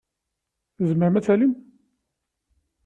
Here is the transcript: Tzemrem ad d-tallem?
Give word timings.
Tzemrem 0.75 1.15
ad 1.17 1.21
d-tallem? 1.23 1.53